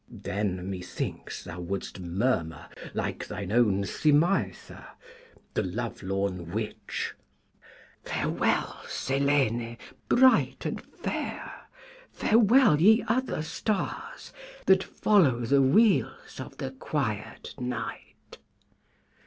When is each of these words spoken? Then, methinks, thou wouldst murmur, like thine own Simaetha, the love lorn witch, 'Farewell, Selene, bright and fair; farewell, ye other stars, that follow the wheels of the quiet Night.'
Then, 0.09 0.67
methinks, 0.67 1.43
thou 1.43 1.59
wouldst 1.59 1.99
murmur, 1.99 2.69
like 2.95 3.27
thine 3.27 3.51
own 3.51 3.83
Simaetha, 3.85 4.95
the 5.53 5.61
love 5.61 6.01
lorn 6.01 6.49
witch, 6.49 7.13
'Farewell, 8.03 8.81
Selene, 8.87 9.77
bright 10.09 10.65
and 10.65 10.81
fair; 10.81 11.53
farewell, 12.11 12.81
ye 12.81 13.03
other 13.07 13.43
stars, 13.43 14.33
that 14.65 14.83
follow 14.83 15.41
the 15.41 15.61
wheels 15.61 16.39
of 16.39 16.57
the 16.57 16.71
quiet 16.71 17.53
Night.' 17.59 18.39